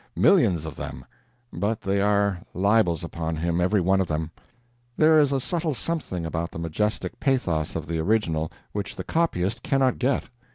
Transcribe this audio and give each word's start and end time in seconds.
Millions 0.15 0.65
of 0.65 0.75
them. 0.75 1.05
But 1.53 1.81
they 1.81 2.01
are 2.01 2.41
libels 2.55 3.03
upon 3.03 3.35
him, 3.35 3.61
every 3.61 3.79
one 3.81 4.01
of 4.01 4.07
them. 4.07 4.31
There 4.97 5.19
is 5.19 5.31
a 5.31 5.39
subtle 5.39 5.75
something 5.75 6.25
about 6.25 6.49
the 6.49 6.57
majestic 6.57 7.19
pathos 7.19 7.75
of 7.75 7.85
the 7.85 7.99
original 7.99 8.51
which 8.71 8.95
the 8.95 9.03
copyist 9.03 9.61
cannot 9.61 9.99
get. 9.99 10.23